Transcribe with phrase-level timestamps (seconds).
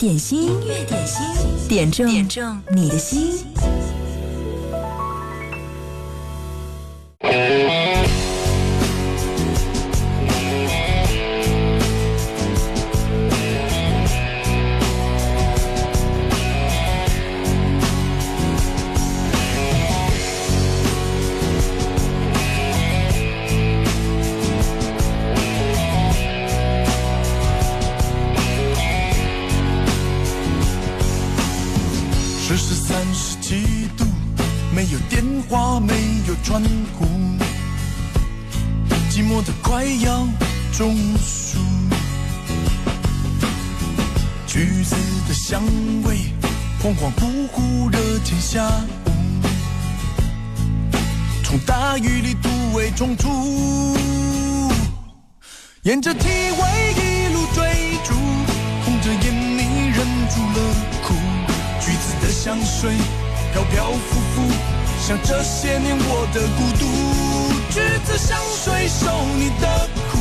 [0.00, 3.44] 点心，音乐点心，点中点中你的心。
[55.90, 58.14] 沿着体味一路追逐，
[58.84, 60.58] 红着眼你忍住了
[61.02, 61.14] 哭。
[61.80, 62.92] 橘子的香水
[63.52, 64.40] 飘飘浮浮，
[65.04, 66.86] 像这些年我的孤独。
[67.74, 70.16] 橘子香水受你的苦，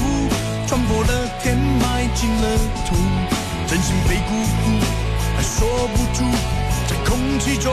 [0.65, 2.95] 穿破了天，埋进了土。
[3.67, 4.55] 真心被辜负，
[5.37, 6.25] 还说不出，
[6.87, 7.71] 在空气中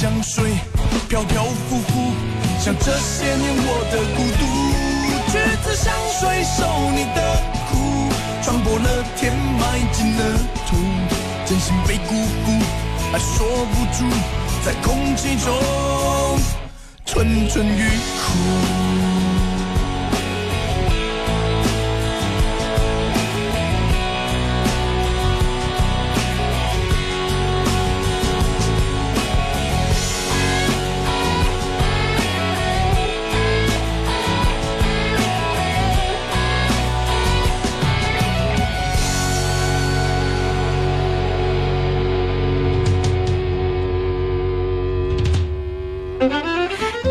[0.00, 0.52] 香水
[1.10, 2.12] 飘飘浮浮，
[2.58, 4.42] 像这些年我的孤独。
[5.30, 7.20] 橘子香水受你的
[7.68, 8.08] 苦，
[8.42, 10.78] 穿过了天，埋进了土。
[11.44, 12.64] 真心被辜负，
[13.12, 14.08] 爱说不出，
[14.64, 15.52] 在空气中
[17.04, 19.09] 蠢蠢欲哭。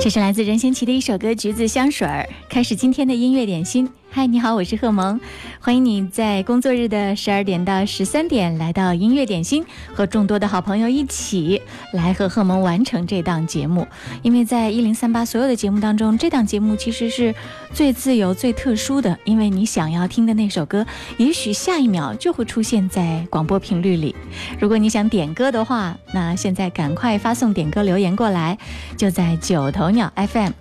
[0.09, 3.87] 这是来自任贤齐的一首歌《橘子香水儿》，开始今天的音乐点心。
[4.11, 5.19] 嗨，你好，我是贺萌，
[5.59, 11.61] 欢迎你在工作日的十二点到十三点来到音乐点心，和众多的好朋友一起
[11.93, 13.87] 来和贺萌完成这档节目。
[14.23, 17.35] 因为在一零三八所有的节目当中，这档节目其实是
[17.71, 20.83] 最自由、最特殊的，因为你想要听的那首歌，
[21.17, 24.15] 也许下一秒就会出现在广播频率里。
[24.59, 28.57] 如果你想点歌的话，那现在赶快发送点歌留言过来，
[28.97, 30.51] 就在九头鸟 FM。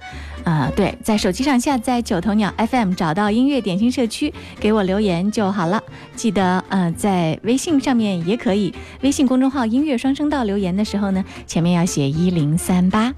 [0.45, 5.83] 啊，对，在手机上下载九头鸟 FM，找到音乐点心社区，给我留言就好了。
[6.17, 13.13] 记得，呃，在微信上面也可以，微信公众号“音乐双声道”留言的时候呢，前面要写一零三八。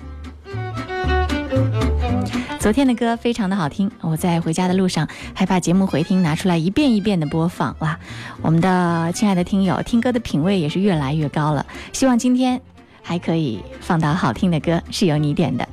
[2.59, 7.75] 昨天的歌非常的好听，我在回家的路上还把节目回听拿出来一遍一遍的播放。
[7.79, 7.99] 哇，
[8.43, 11.65] 我们的亲爱的听友听歌的品味也是越来越高了。
[11.93, 12.61] 希望今天
[13.03, 15.67] 还可以放到好听的歌，是由你点的。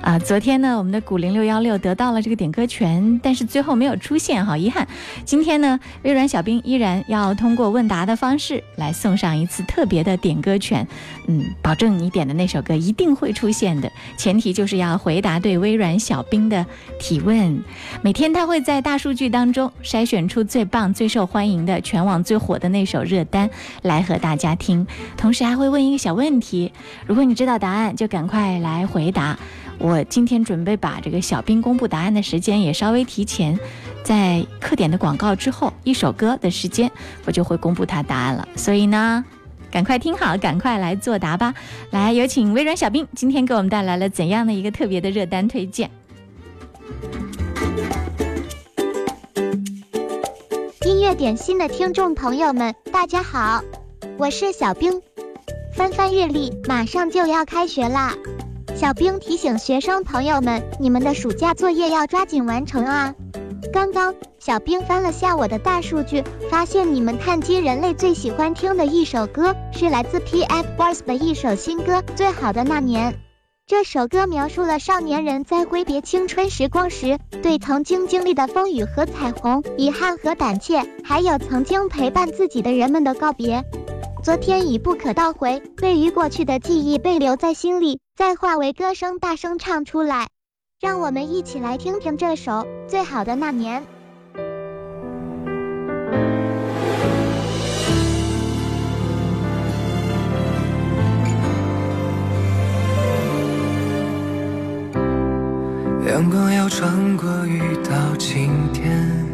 [0.00, 4.86] 啊，昨天呢，我们的古零六幺六得到了这个点歌权，但是最后没有出现，好遗憾。
[5.24, 10.86] 今天呢，微软小冰依然要通过问答的方式来送上一次特别的点歌权，
[11.28, 16.64] 嗯，保证你点的那首歌一定会出现的，前提就是要回答对微软小兵的
[16.98, 17.62] 提问。
[18.02, 23.50] 每天他会在大数据当中筛选出最棒、最受欢迎的、全网最火的那首热单
[23.82, 24.86] 来和大家听，
[25.16, 26.72] 同时还会问一个小问题，
[27.06, 29.36] 如果你知道答案，就赶快来回答。
[29.78, 33.58] 我今天准备把这个小兵公布答案的时间也稍微提前，
[34.02, 36.90] 在课点的广告之后一首歌的时间，
[37.26, 38.48] 我就会公布他答案了。
[38.56, 39.22] 所以呢，
[39.70, 41.54] 赶快听好，赶快来作答吧！
[41.90, 45.90] 来，有请微软小兵，今天给我们带来了怎样的一个特别的热单推荐？
[50.84, 53.62] 音乐点心的听众朋友们，大家好，
[54.16, 55.02] 我是小兵。
[55.74, 58.14] 翻翻日历，马上就要开学啦！
[58.74, 63.14] 小兵提醒学生朋友们，你们的暑假作业要抓紧完成啊！
[63.72, 73.12] 刚刚小兵翻了下我的大数据，发现你们碳基人类最喜欢听的一首歌是来自 TFBOYS 的一首新歌《最好的那年》。
[73.66, 83.64] 这首歌描述了少年人在挥别青春时光时，对曾经经历的风雨和彩虹、遗憾和胆怯，还有曾经陪伴自己的人们的告别。
[84.22, 90.28] 昨天已不可倒回，对于过去的记忆被留在心里，再化为歌声大声唱出来。
[90.78, 92.52] 让我们一起来听听这首
[92.86, 93.82] 《最好的那年》。
[106.06, 109.26] 阳光要穿过雨到晴天，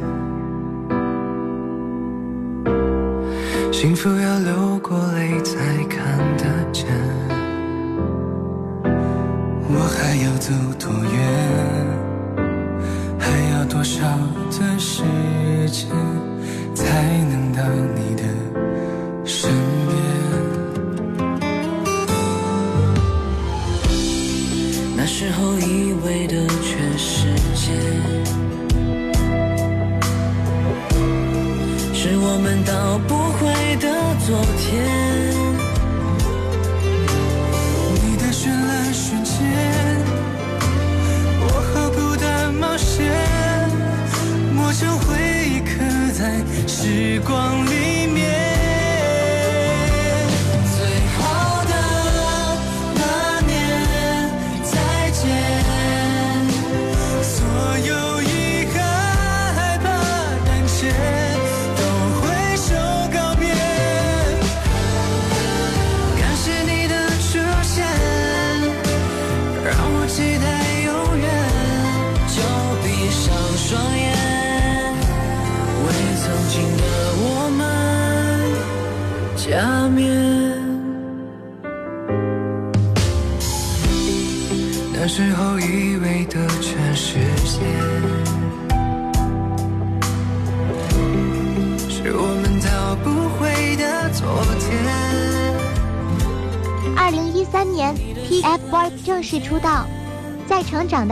[3.72, 5.58] 幸福要流过泪才
[5.88, 7.21] 看得见。
[9.74, 11.16] 我还要走多远？
[13.18, 14.04] 还要多少
[14.50, 15.02] 的时
[15.70, 15.88] 间
[16.74, 16.84] 才
[17.30, 17.62] 能到
[17.94, 18.22] 你的
[19.24, 19.50] 身
[19.88, 19.90] 边？
[24.94, 27.72] 那时候以为的全世界，
[31.94, 33.88] 是我们到不回的
[34.26, 35.31] 昨天。
[47.24, 47.71] 光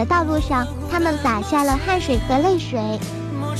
[0.01, 2.99] 的道路上，他们洒下了汗水和泪水，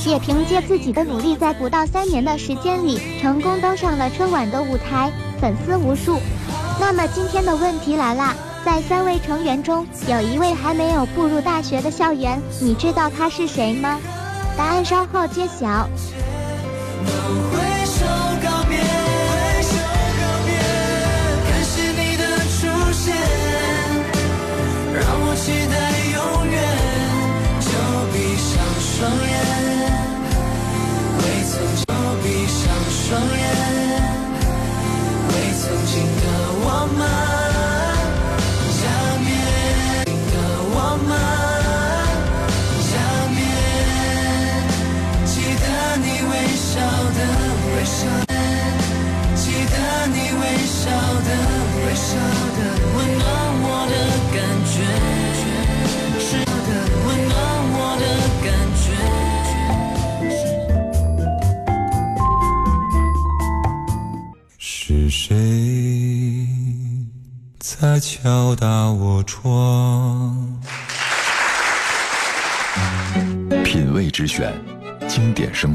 [0.07, 6.19] 也凭借自己的努力，在不到三年的时间里，成功登上了春晚的舞台，粉丝无数。
[6.79, 8.33] 那么今天的问题来了，
[8.65, 13.99] 在三位成员中，有一位还没有步入大学的校园，你知道他是谁吗？
[14.57, 15.87] 答案稍后揭晓。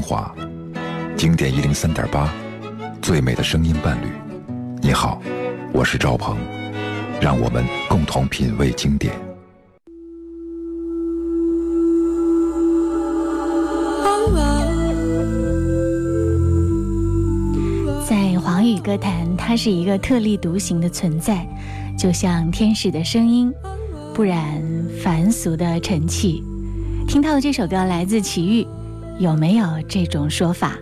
[0.07, 0.33] 话，
[1.17, 2.33] 经典一零三点八，
[3.01, 4.07] 最美的声音伴侣。
[4.81, 5.21] 你好，
[5.73, 6.37] 我是赵鹏，
[7.19, 9.13] 让我们共同品味经典。
[18.07, 21.45] 在华语歌坛，他是一个特立独行的存在，
[21.99, 23.51] 就像天使的声音，
[24.13, 24.63] 不染
[25.03, 26.41] 凡俗的尘气。
[27.09, 28.65] 听到的这首歌来自齐豫。
[29.19, 30.77] 有没有这种说法？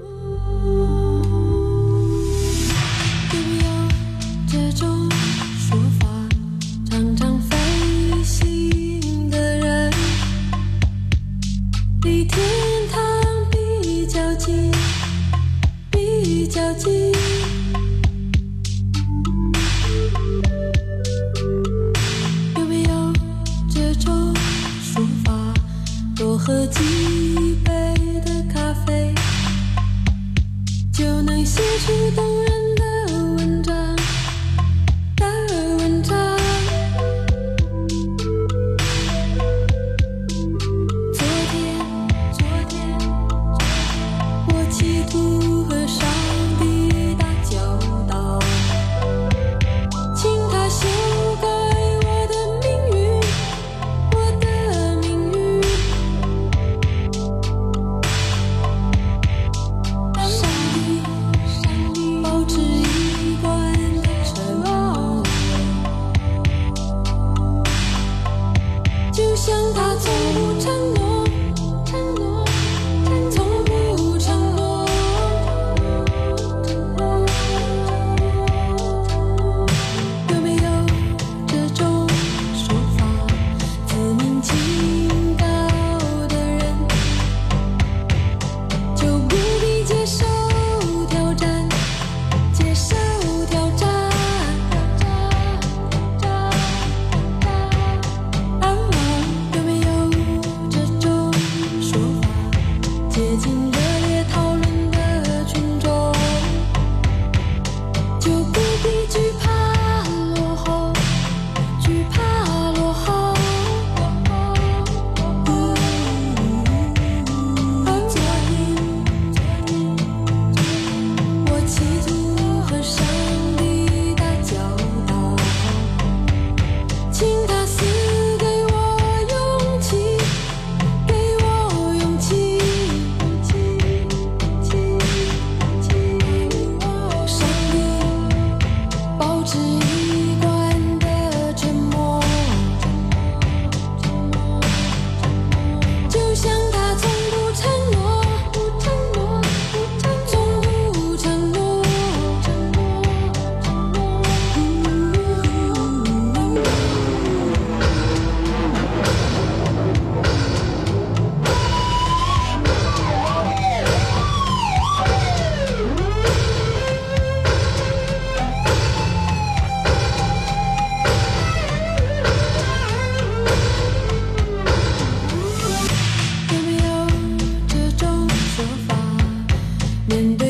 [180.08, 180.45] Nintendo.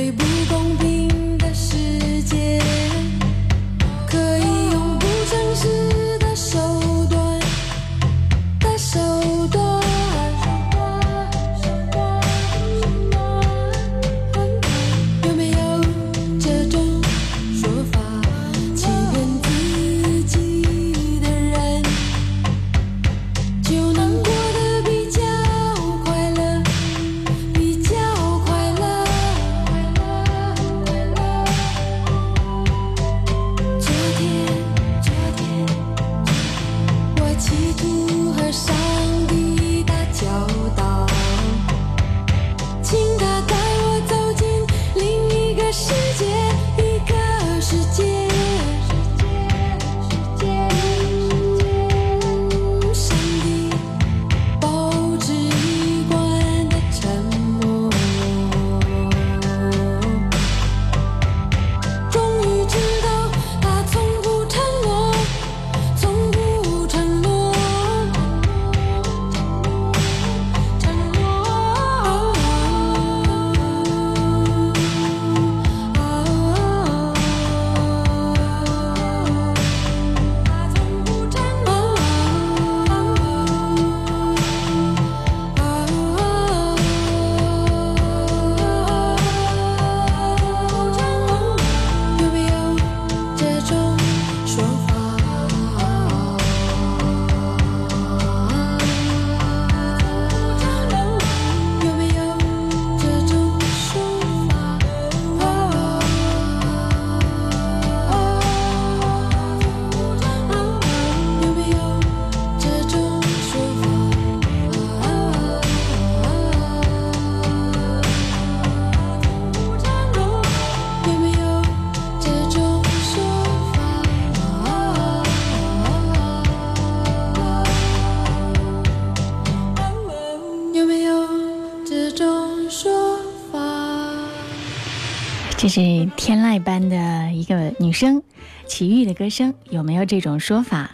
[137.95, 138.21] 声，
[138.67, 140.91] 奇遇，的歌声，有没有这种说法？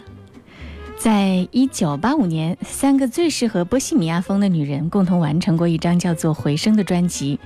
[0.96, 7.40] 在一九八五年，三个最适合波西米亚风的女人共同完成过一张叫做《回声》的专辑。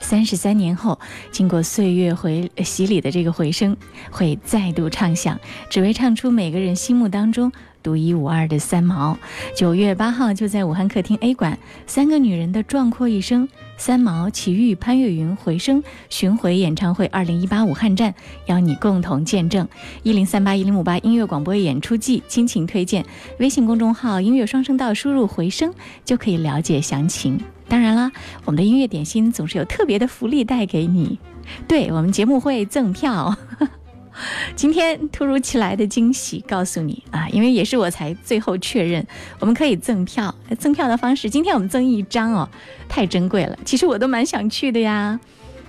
[0.00, 0.98] 三十三年后，
[1.30, 3.76] 经过岁月回洗礼的这个《回声》
[4.10, 5.38] 会再度唱响，
[5.68, 7.52] 只为唱出每个人心目当中。
[7.82, 9.18] 独一无二的三毛，
[9.56, 18.14] 九月八号就在武汉客厅 A 馆，三个女人的壮阔一生，三毛、齐豫、潘越云回声巡回演唱会二零一八武汉站，
[18.46, 19.68] 邀你共同见证。
[20.02, 23.04] 一零三八一零五八音乐广播演出季亲情推荐，
[23.38, 25.74] 微信公众号音乐双声道输入回声
[26.04, 27.40] 就可以了解详情。
[27.68, 28.12] 当然啦，
[28.44, 31.18] 我们的音乐点心总是有特别的福利带给你，
[31.66, 33.36] 对我们节目会赠票。
[34.54, 39.06] 今天突如其来的惊喜，告诉你啊，因为也是我才最后确认，
[39.38, 40.34] 我们可以赠票。
[40.58, 42.48] 赠票的方式，今天我们赠一张哦，
[42.88, 43.58] 太珍贵了。
[43.64, 45.18] 其实我都蛮想去的呀。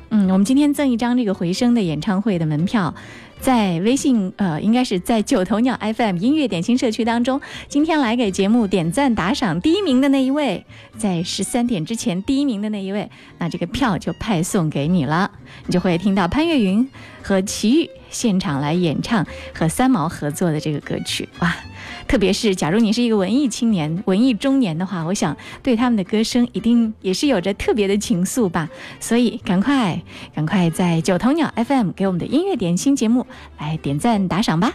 [0.10, 2.94] 嗯，我们今天赠一张这个回声的演唱会的门票。
[3.40, 10.66] 在微信，呃，应该是在九头鸟 FM 音乐点心社区当中，今天来给节目点赞打赏第一名的那一位，
[10.98, 15.30] 在十三点之前第一名的那一位，那这个票就派送给你了，
[15.66, 16.90] 你就会听到潘越云
[17.24, 19.26] 和齐豫现场来演唱
[19.56, 21.56] 和三毛合作的这个歌曲，哇！
[22.06, 28.70] 特别是，假如你是一个文艺青年、文艺中年的话，我想对他们的歌声一定也是有着特别的情愫吧。
[29.00, 30.02] 所以，赶快、
[30.36, 33.26] 赶快在九头鸟 FM 给我们的音乐点心节目
[33.58, 34.74] 来点赞打赏吧。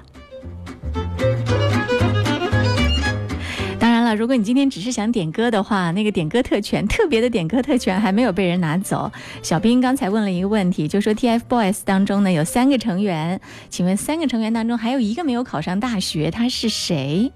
[4.14, 9.10] 如果你今天只是想点歌的话，那个点歌特权，特别的点歌特权还没有被人拿走。
[9.42, 13.40] 小兵刚才问了一个问题，就说 TFBOYS 当中呢有三个成员，
[13.70, 17.32] 请问三个成员当中还有一个没有考上大学，他是谁？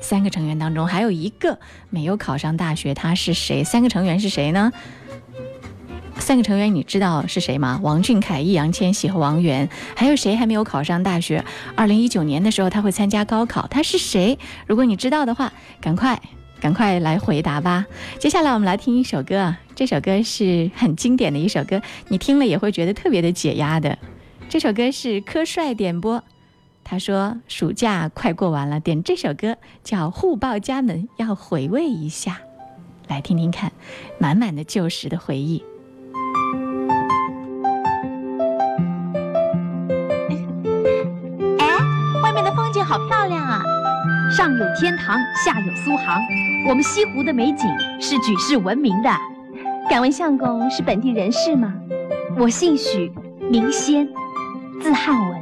[0.00, 3.64] 三个成员当中还有一个没有考上大学，他是谁？
[3.64, 4.70] 三个成员是谁呢？
[6.24, 7.78] 三个成员你知道是谁吗？
[7.82, 11.44] 王俊凯、易烊千玺和王源，还有谁还没有考上大学？
[11.76, 14.38] 二零一九年的时候他会参加高考，他是谁？
[14.66, 16.18] 如果你知道的话，赶快
[16.62, 17.84] 赶快来回答吧。
[18.18, 23.98] 接下来我们来听一首歌，这首歌是很经典的一首歌，你听了也会觉得特别的解压的。
[24.48, 26.24] 这首歌是柯帅点播，
[26.84, 32.40] 他说暑假快过完了，点这首歌叫《互报家门》，要回味一下，
[33.08, 33.70] 来听听看，
[34.18, 35.62] 满满的旧时的回忆。
[42.94, 43.60] 好漂亮啊！
[44.30, 46.22] 上有天堂，下有苏杭，
[46.68, 47.68] 我们西湖的美景
[48.00, 49.10] 是举世闻名的。
[49.90, 51.74] 敢问相公是本地人士吗？
[52.38, 53.12] 我姓许，
[53.50, 54.06] 名仙，
[54.80, 55.40] 字汉文。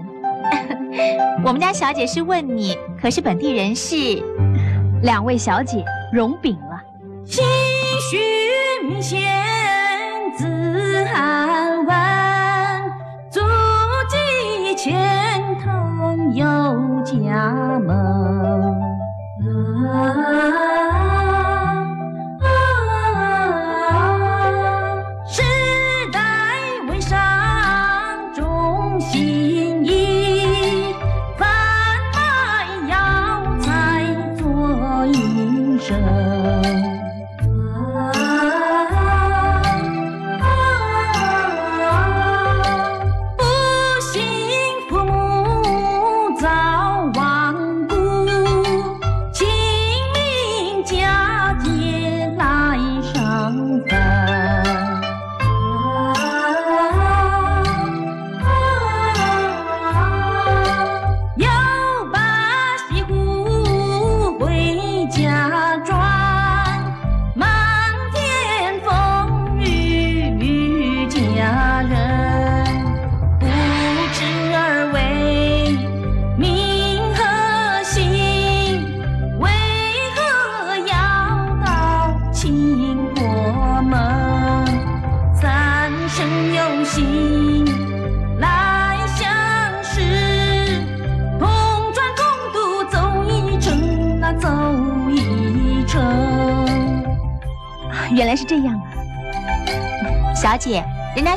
[1.44, 3.96] 我们家小姐是问你，可是本地人士？
[5.02, 6.80] 两位小姐容禀了。
[7.26, 7.42] 西
[8.10, 9.20] 寻仙，
[10.38, 11.94] 字汉文，
[13.30, 13.40] 足
[14.08, 15.21] 迹千
[15.56, 16.92] 同有。
[17.04, 17.94] 家门。
[19.92, 21.01] 啊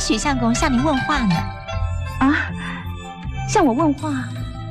[0.06, 1.36] 许相公向您问话呢。
[2.20, 2.36] 啊，
[3.50, 4.12] 向我问话？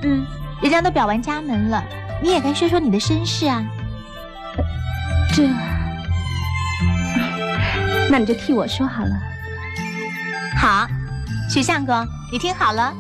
[0.05, 0.25] 嗯，
[0.63, 1.83] 人家都表完家门了，
[2.23, 3.65] 你也该说说你的身世啊。
[5.35, 5.49] 这，
[8.09, 9.11] 那你就替我说好了。
[10.57, 10.87] 好，
[11.51, 12.95] 许相公，你听好了。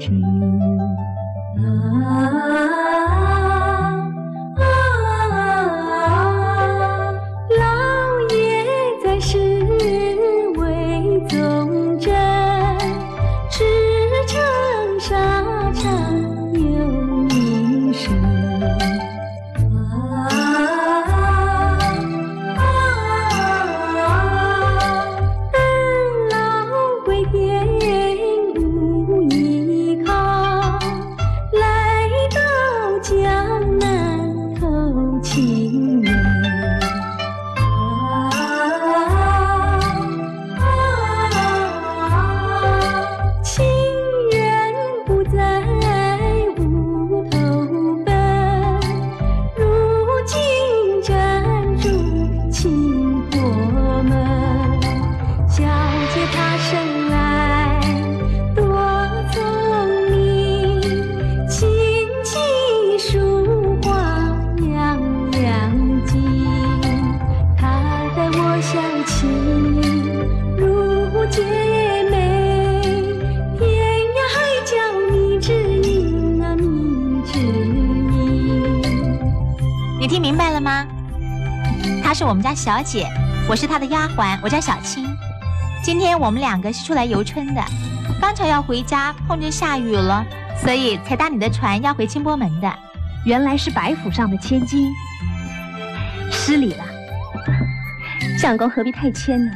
[0.00, 0.39] tree.
[82.80, 83.06] 小姐，
[83.46, 85.06] 我是他的丫鬟，我叫小青。
[85.82, 87.62] 今天我们两个是出来游春的，
[88.18, 90.24] 刚巧要回家，碰见下雨了，
[90.56, 92.72] 所以才搭你的船要回清波门的。
[93.26, 94.90] 原来是白府上的千金，
[96.32, 96.84] 失礼了。
[98.38, 99.52] 相公何必太谦呢？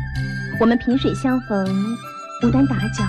[0.60, 1.96] 我们萍水相逢，
[2.42, 3.04] 无端打搅，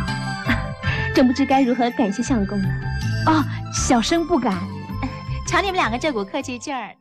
[1.13, 2.69] 真不知该如何感谢相公了。
[3.25, 4.53] 哦，小生不敢，
[5.45, 6.95] 瞧你们两个这股客气劲儿。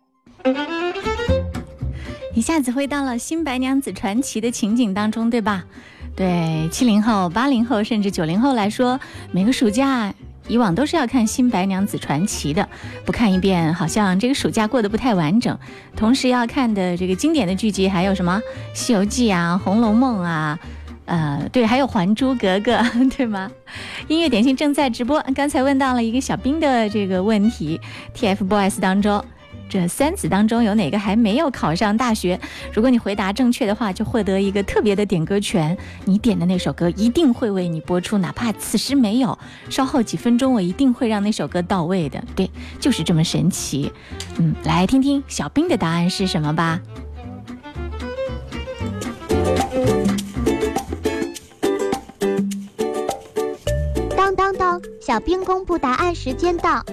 [2.35, 5.65] 一下子回到了《新白娘子传奇》的情景当中，对吧？
[6.17, 8.99] 对七零后、八零后甚至九零后来说，
[9.31, 10.13] 每个暑假
[10.49, 12.69] 以往都是要看《新白娘子传奇》的，
[13.05, 15.57] 不看一遍好像这个暑假过得不太完整。
[15.95, 18.43] 同时要看的这个经典的剧集还有什么
[18.77, 20.59] 《西游记》啊、《红楼梦》啊，
[21.05, 22.77] 呃，对，还有《还珠格格》，
[23.17, 23.49] 对吗？
[24.09, 25.25] 音乐点心正在直播。
[25.37, 27.81] 刚才问到了一个小兵的这个问题
[28.17, 29.25] ，TFBOYS 当中。
[29.69, 32.39] 这三子当中有哪个还没有考上大学？
[32.73, 35.77] 如果你回答正确的话，就获得一个特别的点歌权。
[36.05, 39.37] 你点的那首歌一定会为你播出，哪怕此时没有，
[39.69, 42.23] 稍后几分钟我一定会让那首歌到位的。
[42.37, 42.49] 对，
[42.79, 43.91] 就是这么神奇。
[44.39, 46.81] 嗯，来听听小兵的答案是什么吧。
[54.17, 56.85] 当当当，小兵公布答案时间到。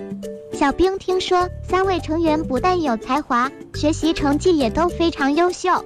[0.62, 5.84] 小兵听说，三位成员不但有才华，学习成绩也都非常优秀。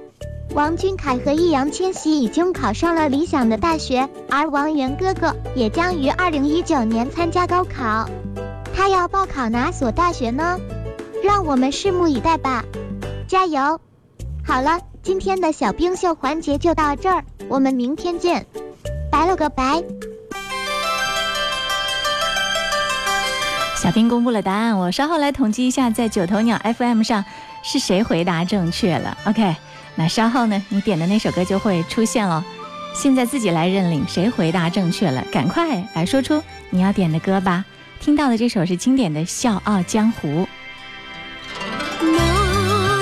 [0.54, 8.06] 王俊凯和易烊千玺已经考上了理想的大学，而王源哥哥也将于二零一九年参加高考。
[8.74, 10.60] 他要报考哪所大学呢？
[11.24, 12.62] 让我们拭目以待吧，
[13.26, 13.80] 加油！
[14.44, 18.44] 好了，今天的小兵秀环节就到这儿，我们明天见，
[19.10, 19.82] 拜了个拜。
[23.86, 27.24] 小兵公布了答案，我稍后来统计一下，在九头鸟 FM 上
[27.62, 29.16] 是谁回答正确了。
[29.26, 29.54] OK，
[29.94, 32.44] 那稍后呢，你点的那首歌就会出现了。
[32.96, 37.64] 现在自己来认领谁回答正确了，赶快来说出你要点的歌吧。
[38.00, 40.26] 听到的这首是经典的《笑傲江湖》。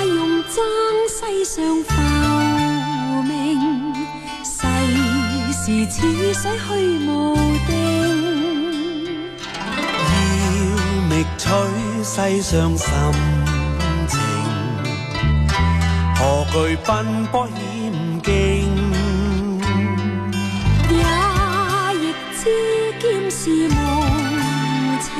[0.05, 0.63] 用争
[1.09, 3.91] 世上浮名，
[4.43, 4.67] 世
[5.51, 7.94] 事似水虚无定。
[11.37, 11.49] 取
[12.03, 12.87] 世上深
[14.07, 14.19] 情，
[16.15, 17.55] 何惧奔波险
[18.23, 18.31] 境？
[20.89, 20.93] 也
[21.99, 22.03] 亦
[22.37, 22.41] 知
[23.01, 23.71] 剑是无
[25.01, 25.13] 情，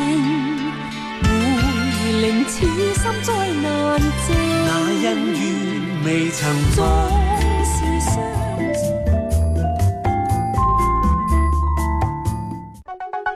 [1.24, 3.66] 会令此心再难
[4.00, 4.34] 静。
[4.66, 4.70] 那
[5.04, 5.44] 恩怨
[6.06, 6.42] 未曾。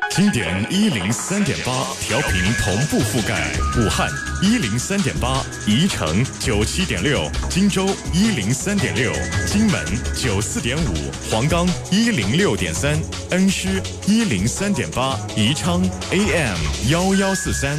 [0.09, 4.09] 经典一零三点八调频同步覆盖武汉
[4.41, 9.13] 一零三点八，宜城九七点六，荆州一零三点六，
[9.45, 16.57] 荆门九四点五，黄冈一零六点三，恩施一零三点八，宜昌 AM
[16.89, 17.77] 幺幺四三。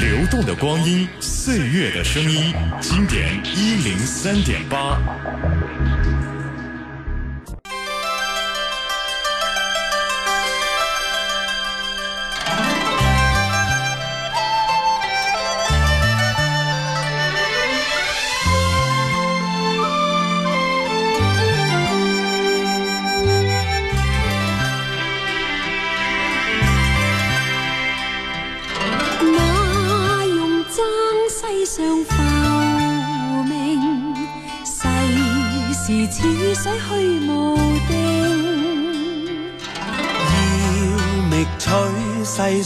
[0.00, 4.98] 流动的光阴，岁月的声音，经典一零三点八。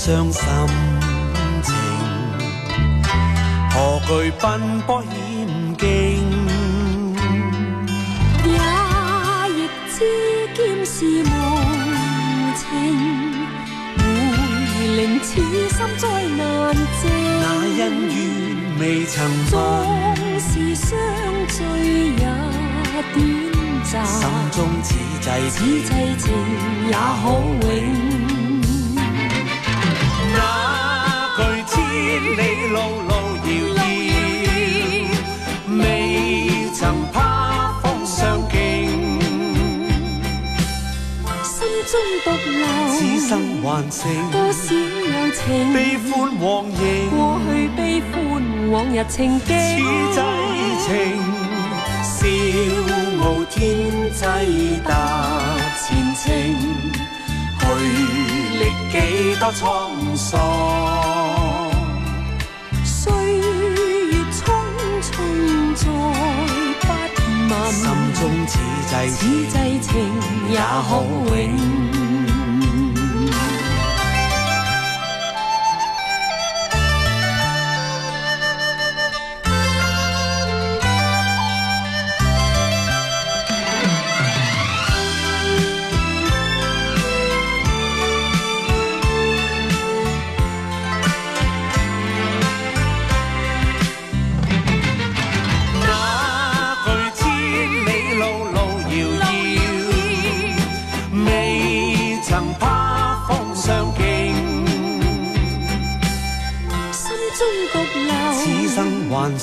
[0.05, 0.43] 伤心
[1.63, 1.73] 情，
[3.71, 4.45] 何惧奔
[4.83, 5.09] 波险
[5.79, 5.87] 境？
[8.45, 8.53] 也
[9.49, 9.97] 亦知
[10.55, 11.33] 剑是无
[12.55, 12.69] 情，
[13.97, 16.05] 会令此心再
[16.37, 17.09] 难静。
[17.41, 17.45] 那
[17.79, 18.17] 恩怨
[18.81, 19.57] 未曾纵
[20.39, 20.93] 是相
[21.49, 21.57] 聚
[22.13, 22.23] 也
[23.15, 23.17] 短
[23.91, 24.21] 暂，心
[24.53, 24.89] 中此
[25.23, 25.89] 际此际
[26.19, 26.25] 情
[26.89, 27.25] 也可
[27.73, 28.34] 永。
[32.05, 32.77] 千里路
[33.09, 33.13] 路
[33.47, 33.81] 遥遥，
[35.79, 35.81] 未
[36.75, 36.79] 曾
[37.15, 37.17] 怕
[37.81, 38.55] 风霜劲。
[41.43, 41.57] 心
[41.91, 42.63] 中独留
[42.93, 43.31] 此生
[43.63, 46.77] 还剩多少柔情，悲欢往迎。
[47.09, 47.81] 过去悲
[48.13, 48.15] 欢
[48.71, 49.81] 往日情景，此
[50.13, 50.21] 际
[50.85, 50.93] 情，
[52.05, 52.13] 笑
[53.23, 53.57] 傲天
[54.13, 54.21] 际
[54.85, 54.89] 踏
[55.81, 55.83] 前
[56.21, 56.23] 程，
[57.61, 57.63] 去
[58.59, 58.61] 历
[58.93, 58.95] 几
[59.41, 59.63] 多沧
[60.15, 60.33] 桑。
[65.85, 67.09] 再
[67.49, 67.55] 不
[68.25, 68.59] 问此
[69.11, 69.47] 际
[69.81, 69.93] 情
[70.51, 71.94] 也可永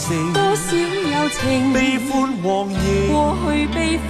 [0.10, 4.10] 多少友情，悲欢往日，过去悲欢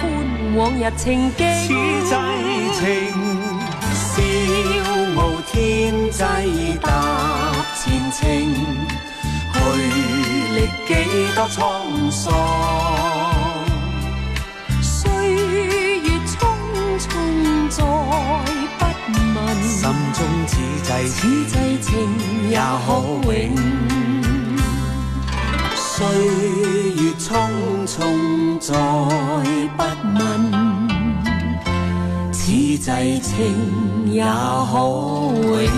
[0.56, 1.68] 往日情此景。
[2.08, 2.12] 际
[2.80, 2.82] 情，
[3.92, 4.10] 笑
[5.16, 5.20] 傲
[5.52, 5.52] 天
[6.10, 6.18] 际
[6.80, 6.86] 踏
[7.76, 8.20] 前程，
[9.52, 9.58] 去
[10.54, 10.90] 历几
[11.34, 11.60] 多沧
[12.10, 12.22] 桑。
[14.80, 14.90] 岁
[15.34, 16.32] 月匆
[16.98, 17.04] 匆
[17.68, 17.76] 再
[18.78, 18.80] 不
[19.34, 19.78] 问，心
[20.14, 20.50] 中此
[20.82, 21.14] 际此
[21.46, 21.90] 际情
[22.50, 22.88] 也可
[23.30, 23.36] 永。
[25.94, 28.72] 岁月匆匆再
[29.76, 29.82] 不
[30.18, 30.88] 问，
[32.32, 34.32] 此际情也可
[35.62, 35.70] 永。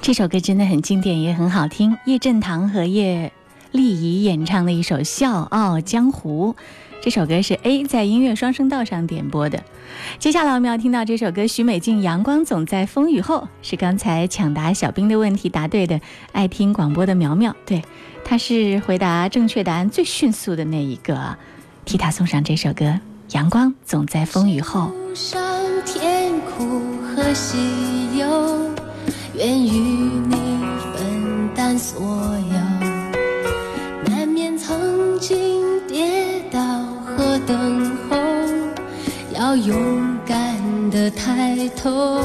[0.00, 1.94] 这首歌真的很经典，也很好听。
[2.06, 3.30] 叶振棠和叶
[3.72, 6.54] 丽仪演唱的一首《笑傲江湖》，
[7.02, 9.62] 这首歌是 A 在音乐双声道上点播的。
[10.18, 16.00] 接下来我们要听到这首歌，许美静《阳光总在风雨后》，是刚才抢答小兵的问题答对的，
[16.32, 17.82] 爱听广播的苗苗，对，
[18.24, 21.36] 她是回答正确答案最迅速的那一个，
[21.84, 22.84] 替她送上这首歌
[23.32, 24.90] 《阳光总在风雨后》。
[25.14, 25.40] 上
[25.84, 26.80] 天苦
[27.14, 27.58] 和喜
[28.16, 28.70] 忧，
[29.34, 30.36] 愿与你
[30.94, 32.57] 分担所有。
[39.48, 42.20] 要勇敢的抬头。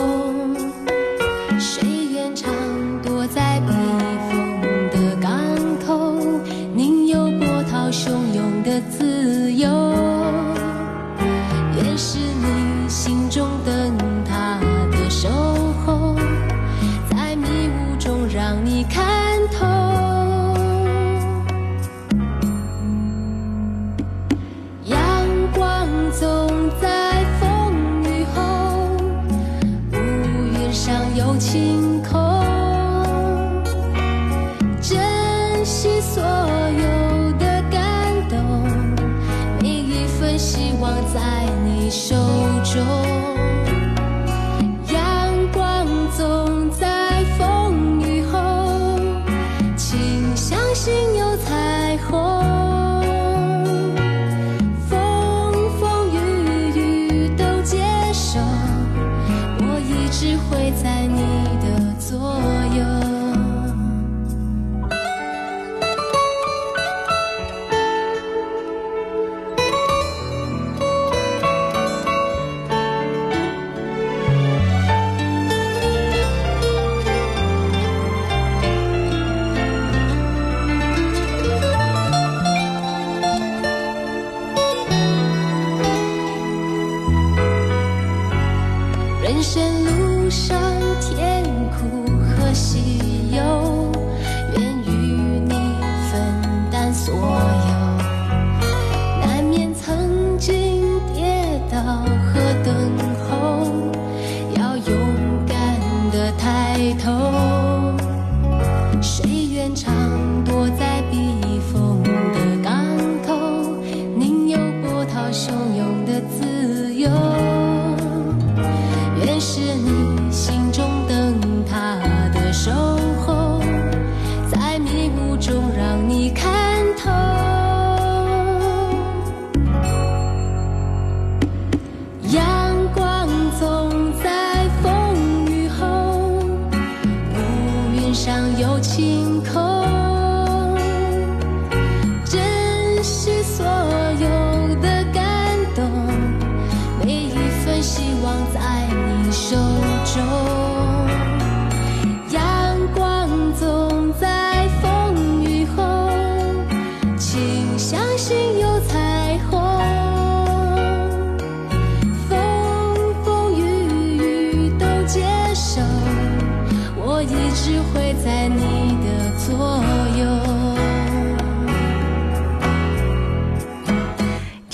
[89.44, 89.93] 人生路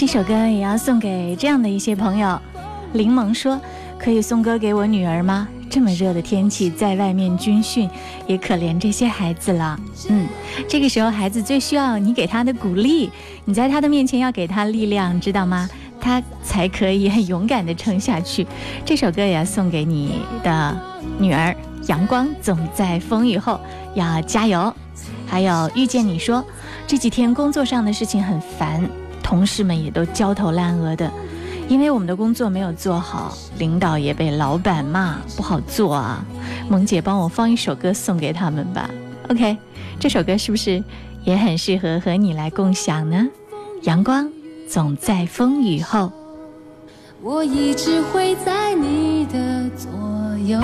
[0.09, 2.41] 首歌也要送给这样的一些朋友。
[2.93, 3.61] 柠檬说
[3.99, 5.47] ：“可以送歌给我女儿吗？
[5.69, 7.87] 这么热的天气，在外面军训，
[8.25, 9.79] 也可怜这些孩子了。
[10.09, 10.27] 嗯，
[10.67, 13.11] 这个时候孩子最需要你给他的鼓励，
[13.45, 15.69] 你在他的面前要给他力量，知道吗？
[16.01, 18.47] 他才可以很勇敢地撑下去。
[18.83, 20.75] 这首歌也要送给你的
[21.19, 23.59] 女儿，阳光总在风雨后，
[23.93, 24.73] 要加油。
[25.27, 26.43] 还有遇见你说，
[26.87, 28.89] 这几天工作上的事情很烦，
[29.29, 31.11] 同事们也都焦头烂额的。”
[31.69, 36.25] 因为我们的工作没有做好，领导也被老板骂，不好做啊。
[36.67, 38.89] 萌姐帮我放一首歌送给他们吧。
[39.29, 39.55] OK，
[39.99, 40.83] 这首歌是不是
[41.23, 43.27] 也很适合和你来共享呢？
[43.83, 44.27] 阳光
[44.67, 46.11] 总在风雨后，
[47.21, 49.87] 我一直会在你的左
[50.47, 50.59] 右。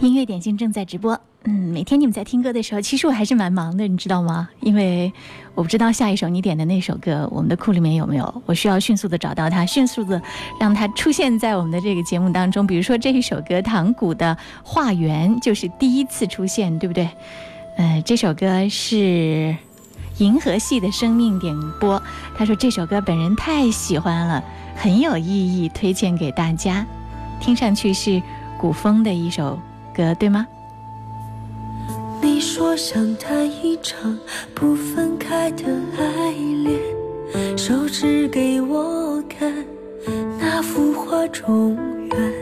[0.00, 4.48] 音乐点心正在直播，嗯，每天你们在听歌的时候，其实我还是蛮忙的，你知道吗？
[4.60, 5.12] 因为
[5.54, 10.20] 我不知道下一首你点的那首歌，我们的库里面有没有，我需要迅速的找到它，迅速的
[10.58, 12.66] 让它出现在我们的这个节目当中。
[12.66, 14.36] 比如说这一首歌，唐古的
[14.68, 17.08] 《化缘》就是第一次出现，对不对？
[17.76, 19.56] 呃，这首歌是
[20.18, 22.02] 银河系的生命点播，
[22.36, 24.42] 他说这首歌本人太喜欢了，
[24.74, 26.84] 很有意义，推荐给大家。
[27.40, 28.22] 听上去是
[28.62, 29.58] 古风的一首。
[29.92, 30.46] 歌对吗？
[32.22, 34.16] 你说想谈一场
[34.54, 35.64] 不分开的
[35.98, 36.78] 爱恋，
[37.58, 39.52] 手指给我看
[40.38, 41.76] 那幅画中
[42.12, 42.32] 原。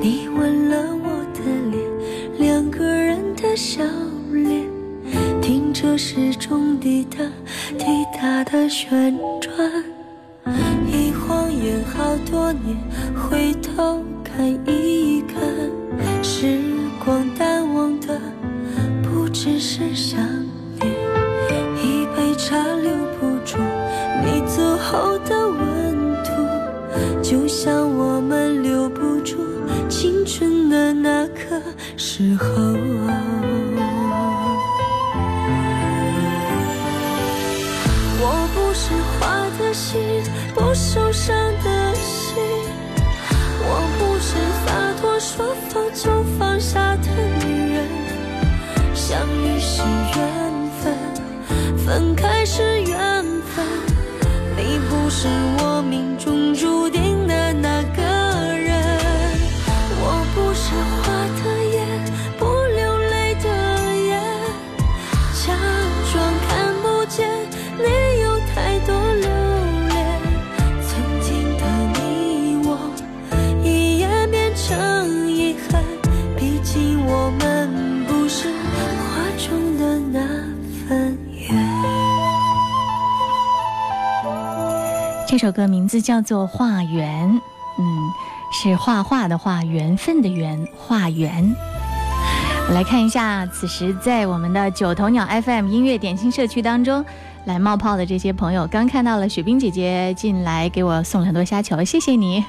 [0.00, 3.82] 你吻了我的脸，两个人的笑
[4.30, 4.64] 脸，
[5.42, 7.18] 听着时钟滴答
[7.76, 7.84] 滴
[8.16, 9.84] 答的旋转。
[10.86, 12.76] 一晃眼好多年，
[13.14, 14.02] 回头
[14.40, 15.38] 看一看。
[16.22, 16.58] 时
[17.04, 18.18] 光淡忘的
[19.02, 20.18] 不只是想
[20.80, 20.90] 念，
[21.76, 23.58] 一杯茶留不住
[24.24, 26.30] 你走后的温度，
[27.22, 29.36] 就像我们留不住
[29.90, 31.60] 青春的那个
[31.98, 32.46] 时候。
[38.22, 40.00] 我不是花的心，
[40.54, 41.79] 不受伤的
[45.40, 46.60] 说放就放。
[46.60, 47.08] 下的
[47.42, 47.88] 女人，
[48.94, 50.20] 相遇是缘
[50.78, 50.94] 分，
[51.78, 53.64] 分开是缘分。
[54.58, 55.26] 你不是
[55.58, 56.39] 我命中
[85.40, 87.26] 首歌名字叫做《画缘》，
[87.78, 88.12] 嗯，
[88.52, 91.56] 是画画的画，缘分的缘，画缘。
[92.68, 97.02] 我来看一下，此时在我们的九头鸟 FM 音乐点心社区当中
[97.46, 102.44] 来冒泡的这些朋友，刚看到了雪冰姐姐进来给我送了很多虾球，谢谢你。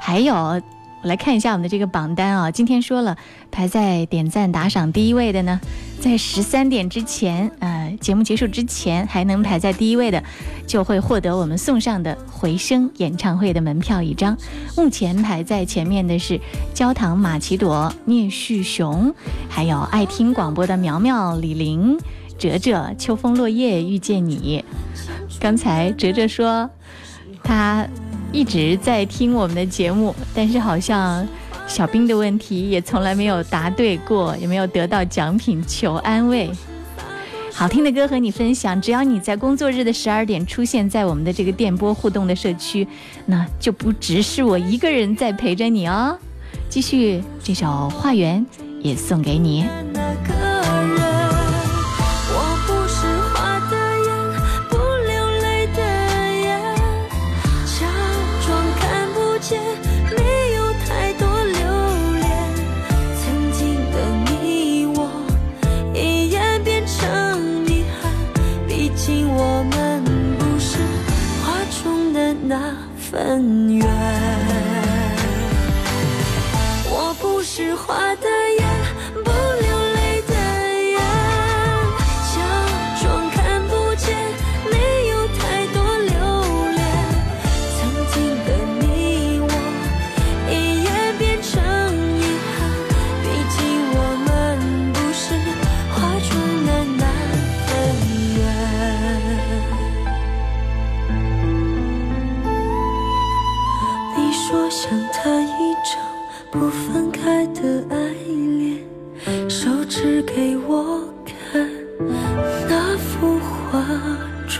[0.00, 0.60] 还有。
[1.02, 3.16] 我来看一下我们的这个榜单啊，今天说了
[3.52, 5.60] 排在点赞打赏第一位的呢，
[6.00, 10.22] 在十三点之前，呃，节目结束之前还能排在第一位的，
[10.66, 14.36] 就会获得我们送上的回声演唱会的门票一张。
[14.76, 16.40] 目前排在前面的是
[16.72, 19.12] 焦糖玛奇朵、聂旭雄，
[19.48, 21.98] 还有爱听广播的苗苗、李玲、
[22.38, 24.64] 哲哲、秋风落叶遇见你。
[25.40, 26.70] 刚才哲哲说
[27.42, 27.86] 他。
[28.32, 31.26] 一直在听我们的节目，但是好像
[31.66, 36.50] 小兵的问题也从来没有答对过，也没有得到奖品，求安慰。
[37.52, 42.86] 好听的歌和你分享，只要你在工作日的十二点出现在我们的这个电波互动的社区，
[43.24, 46.16] 那就不只是我一个人在陪着你哦。
[46.68, 48.44] 继续这首《画园》
[48.82, 49.64] 也送给你。
[73.16, 73.86] 分远。
[76.84, 78.05] 我不是花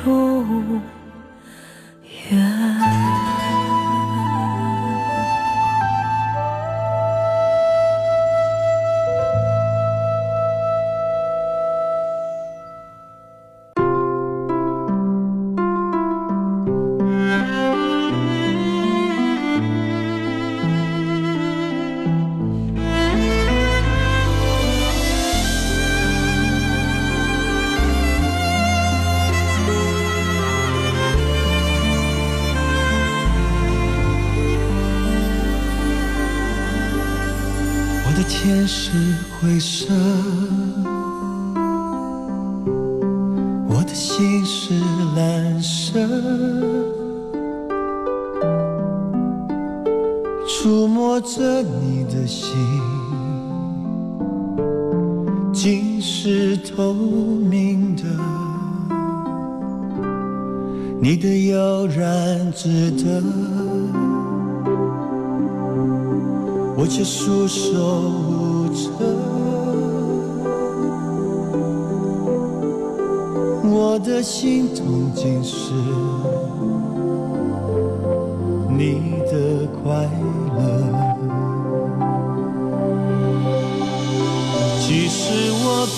[0.06, 0.80] 中
[2.30, 2.65] 缘。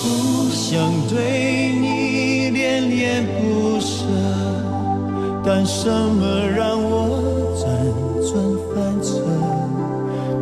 [0.01, 4.05] 不想对你恋恋不舍，
[5.43, 6.25] 但什么
[6.55, 7.19] 让我
[7.55, 7.63] 辗
[8.29, 8.31] 转
[8.73, 9.09] 反侧？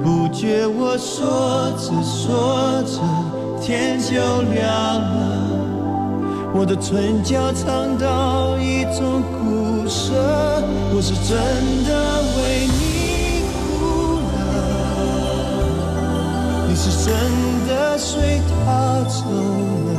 [0.03, 3.01] 不觉我说着说着，
[3.59, 4.13] 天就
[4.53, 4.63] 亮
[5.01, 5.15] 了。
[6.53, 10.13] 我的唇角尝到一种苦涩，
[10.93, 11.35] 我是真
[11.83, 11.89] 的
[12.37, 12.79] 为你
[13.51, 13.75] 哭
[14.31, 14.37] 了，
[16.67, 17.07] 你是真
[17.66, 17.66] 的
[17.97, 19.19] 随他走
[19.87, 19.89] 了。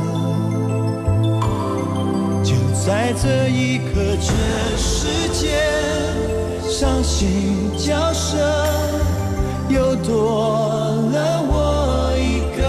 [2.43, 4.27] 就在这一刻，全
[4.77, 5.43] 世界
[6.69, 8.37] 伤心角色。
[9.69, 10.09] 又多
[11.11, 12.61] 了我一个，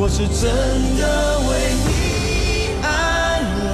[0.00, 0.48] 我是真
[0.96, 1.02] 的
[1.46, 1.48] 为
[1.84, 1.90] 你
[2.82, 2.86] 爱
[3.58, 3.64] 了，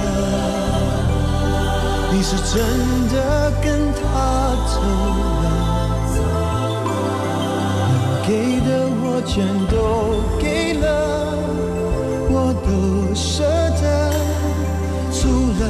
[2.11, 2.59] 你是真
[9.25, 10.85] 全都给了，
[12.29, 13.43] 我都舍
[13.81, 13.83] 得，
[15.11, 15.27] 除
[15.59, 15.61] 了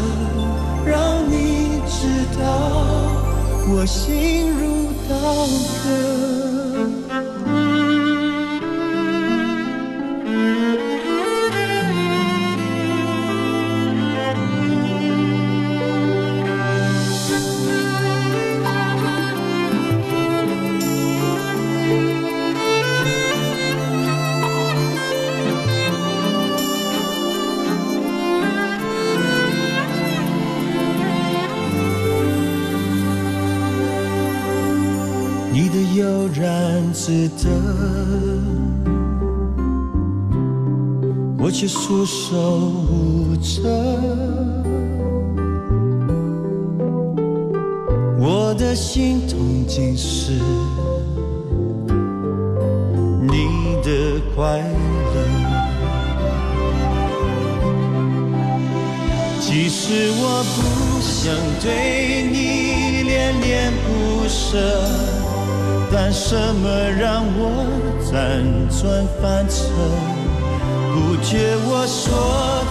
[0.86, 2.44] 让你知道
[3.70, 4.74] 我心如。
[5.10, 5.16] 刀
[5.84, 6.53] 割。
[37.06, 37.50] 值得，
[41.38, 43.68] 我却束手无策。
[48.18, 50.32] 我的心痛竟是
[53.20, 53.50] 你
[53.84, 55.16] 的快乐。
[59.42, 65.13] 其实我不想对你恋恋不舍。
[65.96, 66.68] 但什么
[67.00, 67.64] 让我
[68.02, 68.12] 辗
[68.82, 68.82] 转
[69.22, 69.62] 反侧？
[70.92, 72.04] 不觉我说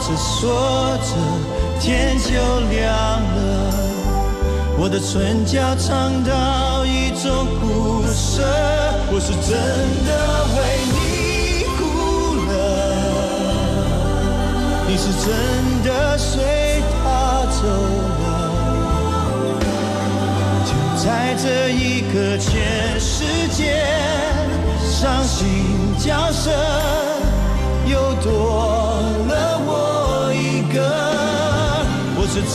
[0.02, 1.10] 着说着，
[1.80, 2.32] 天就
[2.68, 3.38] 亮了。
[4.76, 5.88] 我的唇角尝
[6.24, 8.42] 到一种苦涩，
[9.12, 9.54] 我是真
[10.04, 10.10] 的
[10.56, 10.58] 为
[10.90, 10.98] 你
[11.78, 11.80] 哭
[12.50, 12.52] 了，
[14.88, 15.30] 你是真
[15.84, 18.21] 的随他走了。
[21.05, 23.84] 在这一刻，全世界
[24.88, 25.48] 伤心
[25.98, 26.53] 角色，
[27.86, 29.59] 又多了。
[29.66, 30.78] 我一个。
[32.14, 32.34] 我是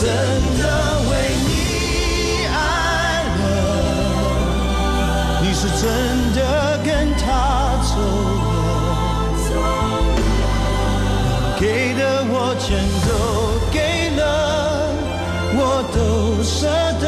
[0.58, 0.62] 的
[1.10, 1.12] 为
[1.44, 1.46] 你
[2.48, 2.56] 爱
[3.36, 3.38] 了，
[5.42, 5.84] 你是真
[6.32, 6.38] 的
[6.82, 6.88] 跟
[7.18, 7.26] 他
[7.84, 7.90] 走
[9.52, 9.60] 了，
[11.60, 12.66] 给的我全
[13.04, 13.08] 都
[13.70, 13.76] 给
[14.16, 14.20] 了，
[15.54, 15.60] 我
[15.92, 15.98] 都
[16.42, 16.56] 舍
[16.98, 17.04] 得，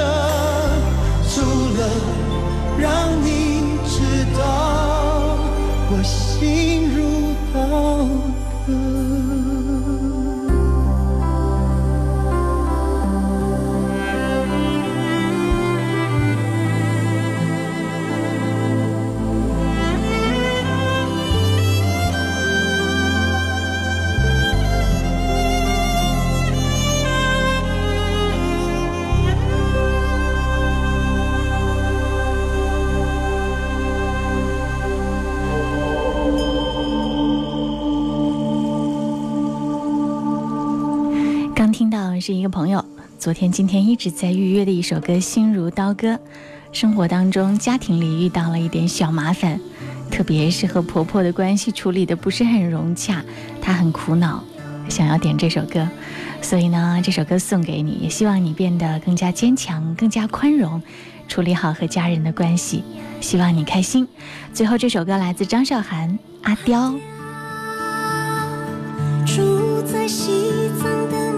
[42.21, 42.85] 是一个朋友
[43.19, 46.09] 昨天、今天一直在预约的一首歌《心如刀割》。
[46.73, 49.59] 生活当中、家庭里遇到了一点小麻烦，
[50.11, 53.25] 特别是和婆婆的关系处理的不是很融洽，
[53.61, 54.45] 她很苦恼，
[54.89, 55.89] 想要点这首歌。
[56.43, 60.81] 所以呢，这首歌送给你，也希望你变得更加坚强、更加宽容，
[61.27, 62.85] 处理好和家人的关系。
[63.21, 64.07] 希望你开心。
[64.53, 66.11] 最后，这首歌来自张韶涵
[66.43, 66.91] 《阿刁》。
[69.27, 71.30] 住在西藏的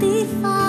[0.00, 0.59] 地方，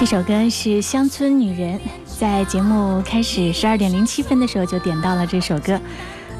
[0.00, 1.78] 这首歌是《乡村女人》，
[2.18, 5.78] 在节目开始十二点零七分的时候就点到了这首歌。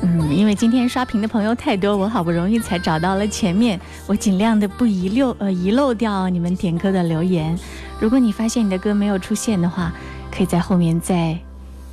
[0.01, 7.55] 嗯，因为今天刷屏的朋友太多，我好不容易才找到了前面，我尽量的不遗漏呃遗漏掉你们点歌的留言。
[8.01, 9.93] 如果你发现你的歌没有出现的话，
[10.35, 11.39] 可以在后面再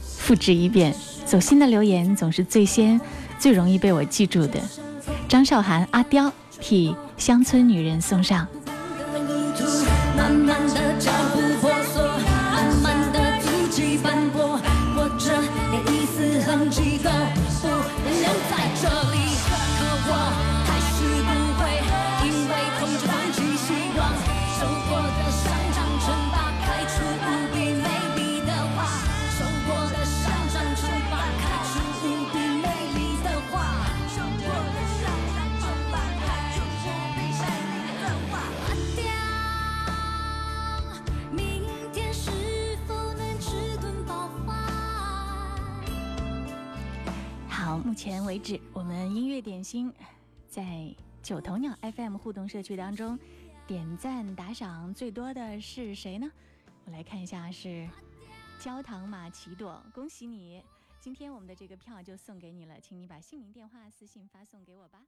[0.02, 0.96] 复制一遍。
[1.26, 3.00] 走心的留言总是最先、
[3.38, 4.58] 最容易被我记住的。
[5.28, 8.48] 张韶涵、阿刁替《乡村女人》送上。
[48.18, 49.94] 前为止，我们音乐点心
[50.48, 50.92] 在
[51.22, 53.16] 九头鸟 FM 互动社区当中，
[53.68, 56.28] 点赞打赏最多的是谁呢？
[56.86, 57.88] 我来看一下，是
[58.60, 60.64] 焦糖玛奇朵，恭喜你！
[61.00, 65.04] 今天我们的这个票就送给你了，请你把姓名、电话私信发送给我吧。